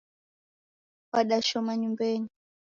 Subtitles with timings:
[1.11, 2.29] Wadashoma nyumbeni